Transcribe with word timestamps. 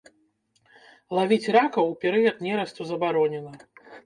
Лавіць 1.17 1.51
ракаў 1.57 1.93
у 1.93 1.93
перыяд 2.05 2.41
нерасту 2.47 2.81
забаронена. 2.95 3.53